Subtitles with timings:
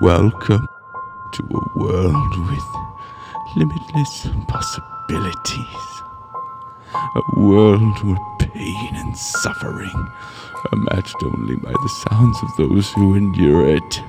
[0.00, 0.66] Welcome
[1.32, 2.64] to a world with
[3.56, 6.02] limitless possibilities.
[6.94, 13.14] A world where pain and suffering are matched only by the sounds of those who
[13.14, 14.00] endure it.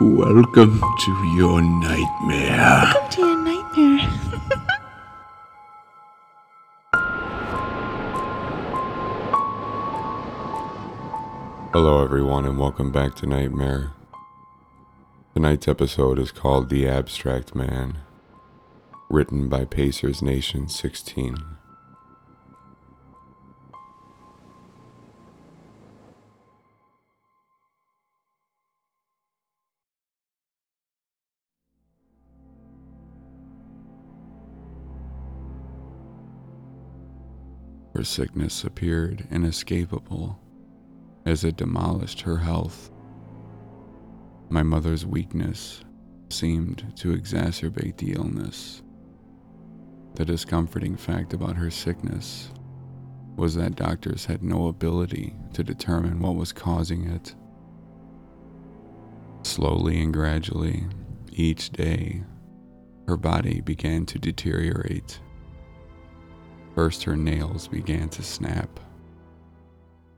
[0.00, 2.58] Welcome to your nightmare.
[2.58, 4.20] Welcome to your nightmare.
[11.72, 13.92] Hello, everyone, and welcome back to Nightmare.
[15.40, 17.96] Tonight's episode is called The Abstract Man,
[19.08, 21.38] written by Pacers Nation 16.
[37.94, 40.38] Her sickness appeared inescapable
[41.24, 42.90] as it demolished her health.
[44.52, 45.84] My mother's weakness
[46.28, 48.82] seemed to exacerbate the illness.
[50.14, 52.50] The discomforting fact about her sickness
[53.36, 57.36] was that doctors had no ability to determine what was causing it.
[59.44, 60.84] Slowly and gradually,
[61.30, 62.24] each day,
[63.06, 65.20] her body began to deteriorate.
[66.74, 68.80] First, her nails began to snap.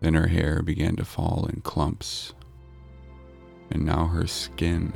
[0.01, 2.33] Then her hair began to fall in clumps.
[3.73, 4.93] And now her skin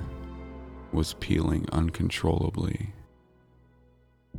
[0.92, 2.92] was peeling uncontrollably.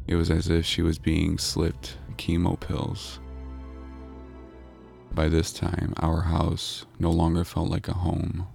[0.06, 3.20] It was as if she was being slipped chemo pills.
[5.12, 8.48] By this time, our house no longer felt like a home.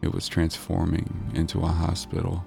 [0.00, 2.42] It was transforming into a hospital.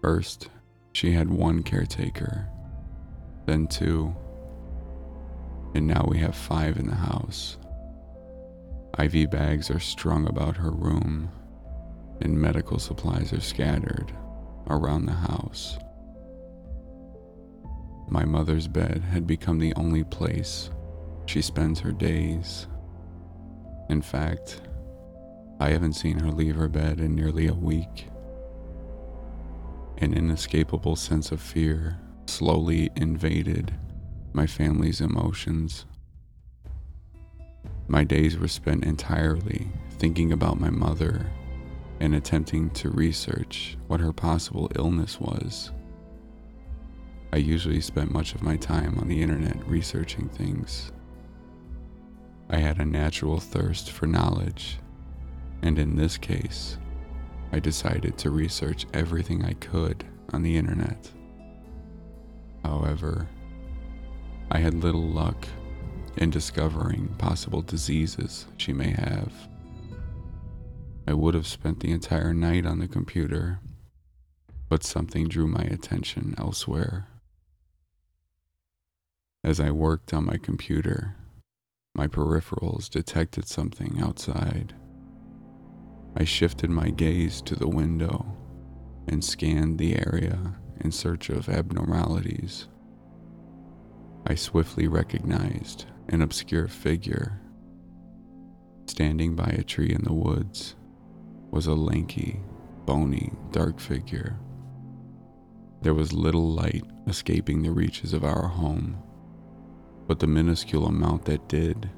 [0.00, 0.50] First,
[0.92, 2.48] she had one caretaker,
[3.44, 4.14] then two,
[5.74, 7.58] and now we have five in the house.
[8.98, 11.30] IV bags are strung about her room,
[12.20, 14.12] and medical supplies are scattered
[14.68, 15.78] around the house.
[18.08, 20.70] My mother's bed had become the only place
[21.26, 22.68] she spends her days.
[23.90, 24.62] In fact,
[25.58, 28.08] I haven't seen her leave her bed in nearly a week.
[29.98, 33.74] An inescapable sense of fear slowly invaded
[34.32, 35.86] my family's emotions.
[37.88, 41.26] My days were spent entirely thinking about my mother
[42.00, 45.70] and attempting to research what her possible illness was.
[47.32, 50.92] I usually spent much of my time on the internet researching things.
[52.50, 54.78] I had a natural thirst for knowledge,
[55.62, 56.78] and in this case,
[57.52, 61.10] I decided to research everything I could on the internet.
[62.64, 63.28] However,
[64.50, 65.46] I had little luck
[66.16, 69.32] in discovering possible diseases she may have.
[71.06, 73.60] I would have spent the entire night on the computer,
[74.68, 77.06] but something drew my attention elsewhere.
[79.44, 81.14] As I worked on my computer,
[81.94, 84.74] my peripherals detected something outside.
[86.16, 88.26] I shifted my gaze to the window
[89.06, 92.66] and scanned the area in search of abnormalities.
[94.26, 97.40] I swiftly recognized an obscure figure.
[98.86, 100.76] Standing by a tree in the woods
[101.50, 102.40] was a lanky,
[102.84, 104.38] bony, dark figure.
[105.82, 109.02] There was little light escaping the reaches of our home,
[110.06, 111.90] but the minuscule amount that did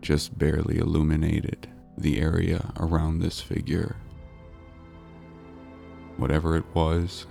[0.00, 3.96] just barely illuminated the area around this figure.
[6.16, 7.26] Whatever it was,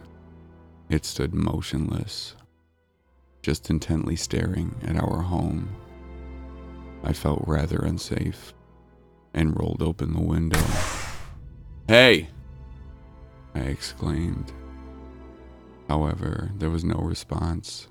[0.89, 2.35] it stood motionless
[3.43, 5.69] just intently staring at our home.
[7.03, 8.53] I felt rather unsafe
[9.33, 10.63] and rolled open the window.
[11.87, 12.29] Hey!
[13.53, 14.53] I exclaimed.
[15.89, 17.89] However, there was no response.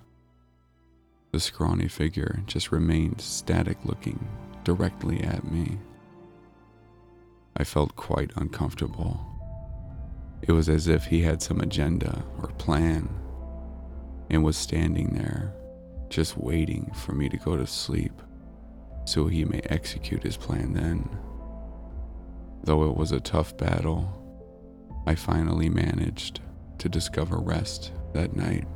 [1.30, 4.26] The scrawny figure just remained static looking
[4.64, 5.78] directly at me.
[7.56, 9.20] I felt quite uncomfortable.
[10.40, 13.08] It was as if he had some agenda or plan
[14.32, 15.52] and was standing there,
[16.08, 18.20] just waiting for me to go to sleep
[19.05, 21.08] so he may execute his plan then.
[22.64, 24.19] Though it was a tough battle,
[25.06, 26.40] I finally managed
[26.79, 28.67] to discover rest that night.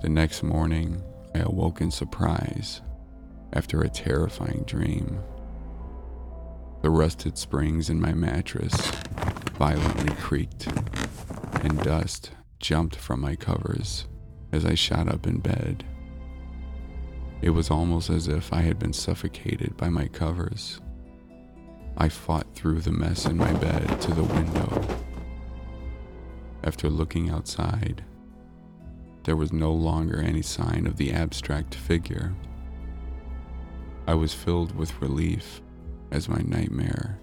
[0.00, 1.02] The next morning,
[1.34, 2.80] I awoke in surprise
[3.52, 5.20] after a terrifying dream.
[6.82, 8.74] The rusted springs in my mattress
[9.58, 10.66] violently creaked,
[11.62, 14.06] and dust jumped from my covers
[14.52, 15.84] as I shot up in bed.
[17.42, 20.80] It was almost as if I had been suffocated by my covers
[21.96, 24.82] I fought through the mess in my bed to the window.
[26.64, 28.02] After looking outside,
[29.24, 32.32] there was no longer any sign of the abstract figure.
[34.06, 35.60] I was filled with relief
[36.10, 37.20] as my nightmare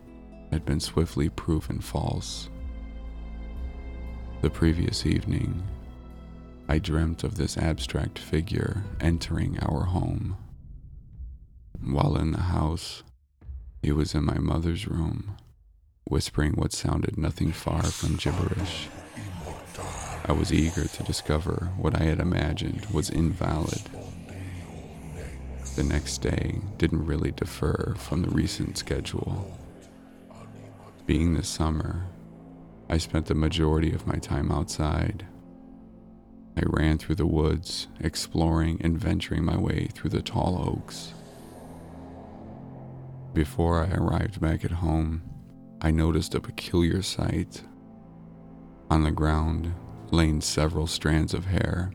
[0.51, 2.49] had been swiftly proven false.
[4.41, 5.67] The previous evening,
[6.69, 10.37] I dreamt of this abstract figure entering our home.
[11.83, 13.03] While in the house,
[13.83, 15.35] he was in my mother's room,
[16.05, 18.87] whispering what sounded nothing far from gibberish.
[20.23, 23.89] I was eager to discover what I had imagined was invalid.
[25.75, 29.57] The next day didn't really differ from the recent schedule.
[31.05, 32.05] Being the summer,
[32.91, 35.27] I spent the majority of my time outside.
[36.57, 41.13] I ran through the woods, exploring and venturing my way through the tall oaks.
[43.33, 45.21] Before I arrived back at home,
[45.81, 47.61] I noticed a peculiar sight.
[48.89, 49.73] On the ground
[50.09, 51.93] lay several strands of hair.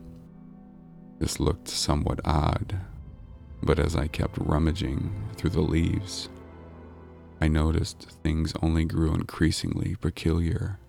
[1.19, 2.79] This looked somewhat odd,
[3.61, 6.29] but as I kept rummaging through the leaves,
[7.41, 10.79] I noticed things only grew increasingly peculiar.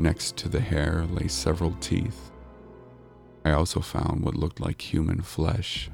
[0.00, 2.30] Next to the hair lay several teeth.
[3.44, 5.90] I also found what looked like human flesh.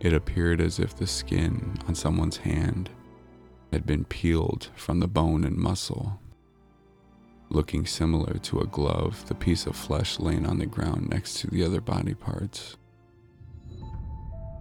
[0.00, 2.90] It appeared as if the skin on someone's hand
[3.72, 6.20] had been peeled from the bone and muscle.
[7.48, 11.46] Looking similar to a glove, the piece of flesh laying on the ground next to
[11.46, 12.76] the other body parts.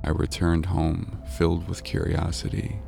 [0.06, 2.80] I returned home filled with curiosity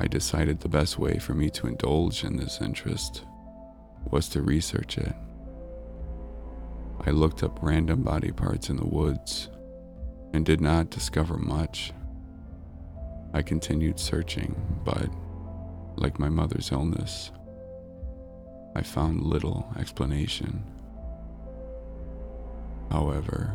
[0.00, 3.24] I decided the best way for me to indulge in this interest
[4.12, 5.12] was to research it.
[7.04, 9.48] I looked up random body parts in the woods
[10.32, 11.92] and did not discover much.
[13.34, 14.54] I continued searching,
[14.84, 15.08] but
[15.96, 17.32] like my mother's illness,
[18.76, 20.62] I found little explanation.
[22.92, 23.52] However,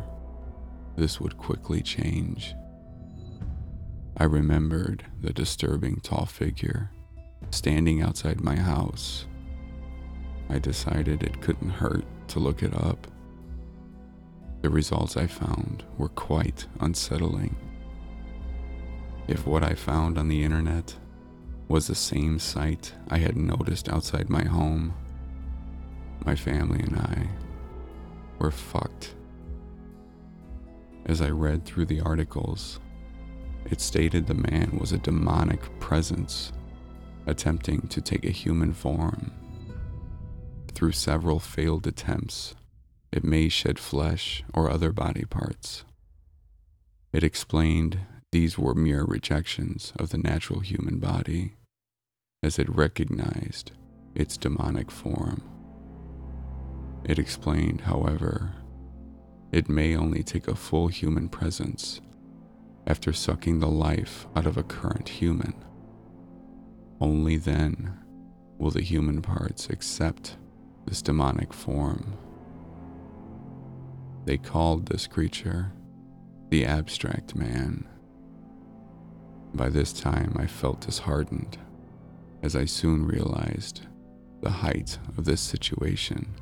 [0.94, 2.54] this would quickly change
[4.16, 6.90] I remembered the disturbing tall figure
[7.50, 9.26] standing outside my house.
[10.48, 13.08] I decided it couldn't hurt to look it up.
[14.62, 17.56] The results I found were quite unsettling.
[19.26, 20.94] If what I found on the internet
[21.66, 24.94] was the same sight I had noticed outside my home,
[26.24, 27.28] my family and I
[28.38, 29.14] were fucked.
[31.06, 32.80] As I read through the articles,
[33.70, 36.52] it stated the man was a demonic presence
[37.26, 39.32] attempting to take a human form.
[40.74, 42.54] Through several failed attempts,
[43.12, 45.84] it may shed flesh or other body parts.
[47.12, 47.98] It explained
[48.32, 51.54] these were mere rejections of the natural human body,
[52.42, 53.70] as it recognized
[54.14, 55.42] its demonic form.
[57.04, 58.52] It explained, however,
[59.52, 62.00] it may only take a full human presence
[62.86, 65.54] after sucking the life out of a current human.
[67.00, 67.98] Only then
[68.58, 70.36] will the human parts accept
[70.86, 72.16] this demonic form.
[74.24, 75.72] They called this creature
[76.50, 77.88] the abstract man.
[79.54, 81.58] By this time, I felt disheartened,
[82.42, 83.82] as I soon realized
[84.42, 86.34] the height of this situation.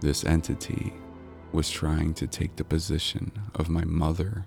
[0.00, 0.94] This entity
[1.52, 4.46] was trying to take the position of my mother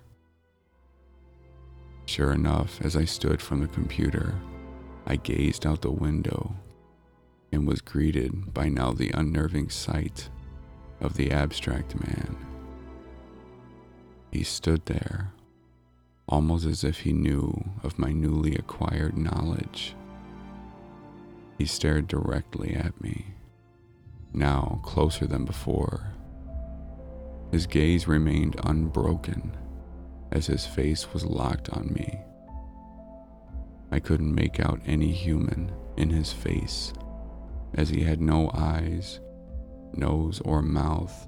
[2.10, 4.34] Sure enough, as I stood from the computer,
[5.06, 6.56] I gazed out the window
[7.52, 10.28] and was greeted by now the unnerving sight
[11.00, 12.36] of the abstract man.
[14.32, 15.32] He stood there,
[16.26, 19.94] almost as if he knew of my newly acquired knowledge.
[21.58, 23.26] He stared directly at me,
[24.32, 26.12] now closer than before.
[27.52, 29.56] His gaze remained unbroken
[30.32, 32.20] as his face was locked on me.
[33.90, 36.92] I couldn't make out any human in his face,
[37.74, 39.20] as he had no eyes,
[39.94, 41.26] nose, or mouth.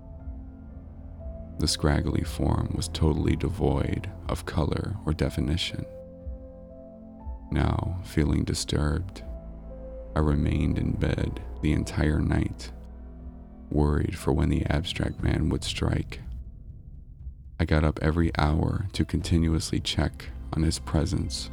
[1.59, 5.85] The scraggly form was totally devoid of color or definition.
[7.50, 9.23] Now, feeling disturbed,
[10.14, 12.71] I remained in bed the entire night,
[13.71, 16.21] worried for when the abstract man would strike.
[17.61, 21.50] I got up every hour to continuously check on his presence.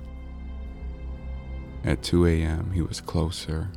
[1.84, 3.70] At 2 a.m., he was closer.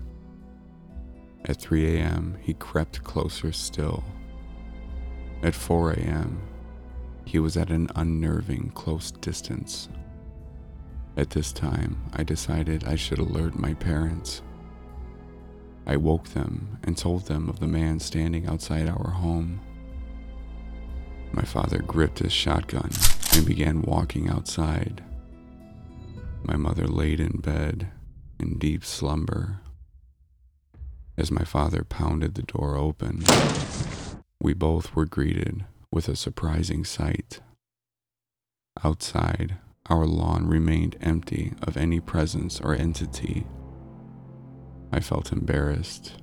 [1.44, 4.04] At 3 a.m., he crept closer still.
[5.42, 6.40] At 4 a.m.,
[7.24, 9.88] he was at an unnerving close distance.
[11.16, 14.42] At this time, I decided I should alert my parents.
[15.86, 19.60] I woke them and told them of the man standing outside our home.
[21.32, 22.90] My father gripped his shotgun
[23.34, 25.02] and began walking outside.
[26.42, 27.90] My mother laid in bed
[28.38, 29.60] in deep slumber.
[31.16, 33.24] As my father pounded the door open,
[34.40, 37.40] we both were greeted with a surprising sight.
[38.82, 43.46] Outside, our lawn remained empty of any presence or entity.
[44.92, 46.20] I felt embarrassed.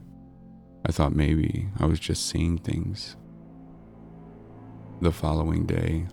[0.86, 3.16] I thought maybe I was just seeing things.
[5.02, 6.08] The following day,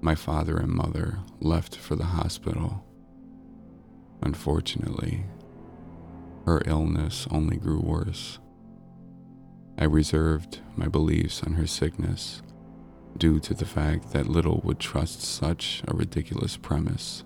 [0.00, 2.84] my father and mother left for the hospital.
[4.22, 5.24] Unfortunately,
[6.44, 8.38] her illness only grew worse.
[9.76, 12.42] I reserved my beliefs on her sickness
[13.18, 17.24] due to the fact that little would trust such a ridiculous premise.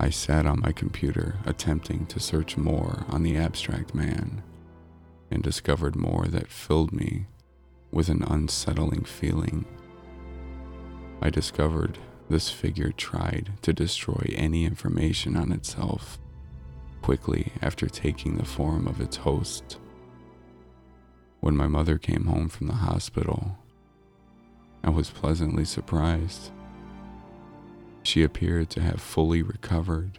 [0.00, 4.42] I sat on my computer attempting to search more on the abstract man
[5.30, 7.28] and discovered more that filled me
[7.90, 9.64] with an unsettling feeling.
[11.22, 16.18] I discovered this figure tried to destroy any information on itself
[17.02, 19.78] quickly after taking the form of its host.
[21.40, 23.58] When my mother came home from the hospital,
[24.84, 26.50] I was pleasantly surprised.
[28.02, 30.18] She appeared to have fully recovered.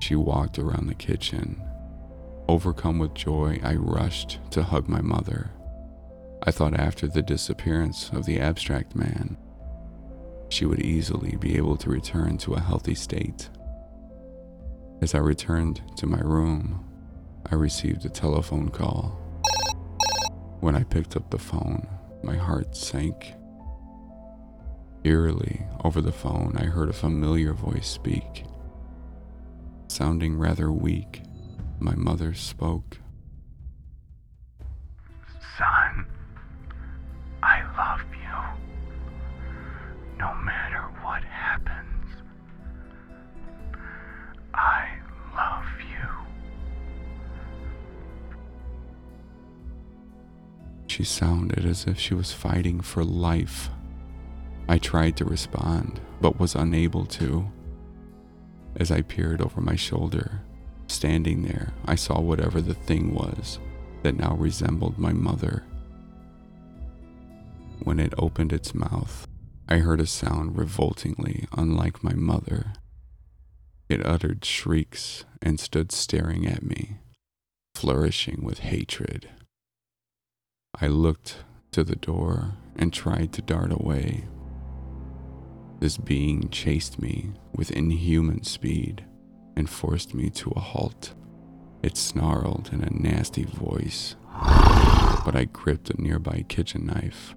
[0.00, 1.60] She walked around the kitchen.
[2.48, 5.50] Overcome with joy, I rushed to hug my mother.
[6.44, 9.36] I thought after the disappearance of the abstract man,
[10.48, 13.48] she would easily be able to return to a healthy state.
[15.00, 16.84] As I returned to my room,
[17.50, 19.18] I received a telephone call.
[20.60, 21.86] When I picked up the phone,
[22.24, 23.34] my heart sank.
[25.04, 28.44] Eerily, over the phone, I heard a familiar voice speak.
[29.86, 31.22] Sounding rather weak,
[31.78, 32.98] my mother spoke.
[35.56, 36.06] Son,
[51.02, 53.70] She sounded as if she was fighting for life.
[54.68, 57.50] I tried to respond, but was unable to.
[58.76, 60.42] As I peered over my shoulder,
[60.86, 63.58] standing there, I saw whatever the thing was
[64.04, 65.64] that now resembled my mother.
[67.82, 69.26] When it opened its mouth,
[69.68, 72.74] I heard a sound revoltingly unlike my mother.
[73.88, 76.98] It uttered shrieks and stood staring at me,
[77.74, 79.28] flourishing with hatred.
[80.80, 84.24] I looked to the door and tried to dart away.
[85.80, 89.04] This being chased me with inhuman speed
[89.54, 91.14] and forced me to a halt.
[91.82, 94.16] It snarled in a nasty voice,
[95.24, 97.34] but I gripped a nearby kitchen knife.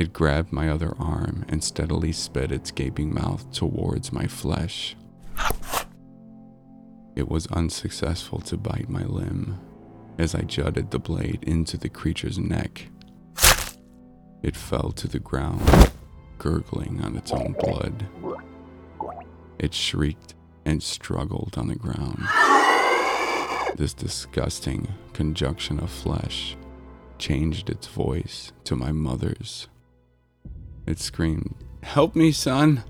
[0.00, 4.96] It grabbed my other arm and steadily sped its gaping mouth towards my flesh.
[7.14, 9.60] It was unsuccessful to bite my limb
[10.18, 12.88] as I jutted the blade into the creature's neck.
[14.42, 15.92] It fell to the ground,
[16.38, 18.06] gurgling on its own blood.
[19.58, 20.34] It shrieked
[20.64, 22.26] and struggled on the ground.
[23.76, 26.56] This disgusting conjunction of flesh
[27.18, 29.68] changed its voice to my mother's.
[30.86, 32.82] It screamed, Help me, son!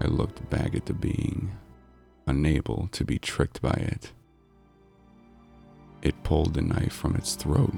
[0.00, 1.52] I looked back at the being,
[2.26, 4.12] unable to be tricked by it.
[6.02, 7.74] It pulled the knife from its throat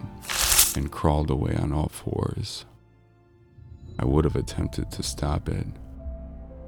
[0.77, 2.65] and crawled away on all fours.
[3.99, 5.67] I would have attempted to stop it,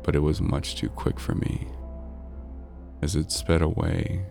[0.02, 1.68] but it was much too quick for me.
[3.02, 4.26] As it sped away,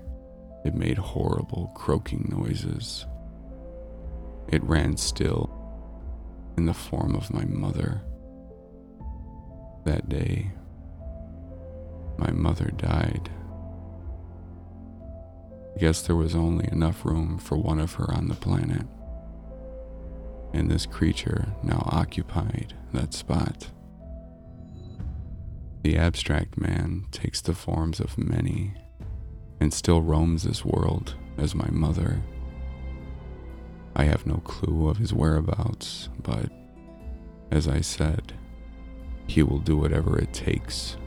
[0.65, 3.05] it made horrible croaking noises.
[4.49, 5.49] It ran still
[6.57, 8.01] in the form of my mother.
[9.85, 10.51] That day,
[12.17, 13.29] my mother died.
[15.75, 18.85] I guess there was only enough room for one of her on the planet.
[20.53, 23.69] And this creature now occupied that spot.
[25.81, 28.75] The abstract man takes the forms of many
[29.59, 32.21] and still roams this world as my mother.
[33.95, 36.51] I have no clue of his whereabouts, but
[37.51, 38.33] as I said,
[39.27, 40.97] he will do whatever it takes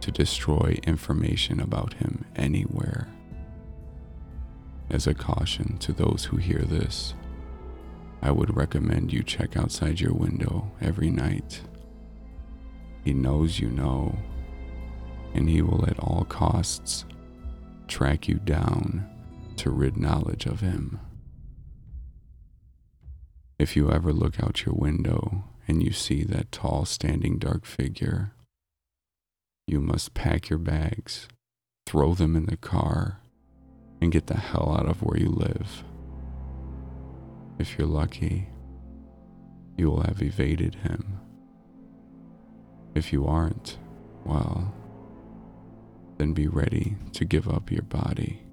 [0.00, 3.13] to destroy information about him anywhere.
[4.90, 7.14] As a caution to those who hear this,
[8.22, 11.62] I would recommend you check outside your window every night.
[13.04, 14.16] He knows you know,
[15.34, 17.04] and he will at all costs
[17.88, 19.08] track you down
[19.56, 21.00] to rid knowledge of him.
[23.58, 28.32] If you ever look out your window and you see that tall, standing, dark figure,
[29.66, 31.28] you must pack your bags,
[31.86, 33.20] throw them in the car,
[34.04, 35.82] and get the hell out of where you live.
[37.58, 38.50] If you're lucky,
[39.78, 41.20] you will have evaded him.
[42.94, 43.78] If you aren't,
[44.26, 44.74] well,
[46.18, 48.43] then be ready to give up your body.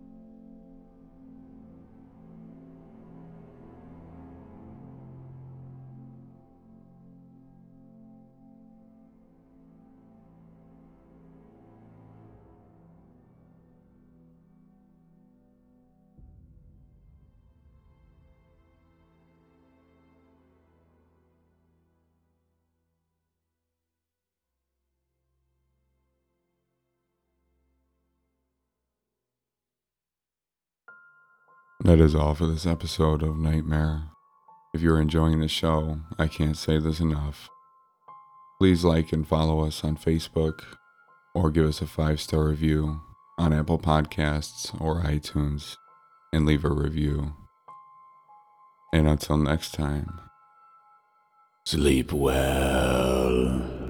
[31.83, 34.03] That is all for this episode of Nightmare.
[34.71, 37.50] If you're enjoying the show, I can't say this enough.
[38.59, 40.61] Please like and follow us on Facebook
[41.33, 43.01] or give us a five star review
[43.39, 45.75] on Apple Podcasts or iTunes
[46.31, 47.33] and leave a review.
[48.93, 50.21] And until next time,
[51.65, 53.80] Sleep well.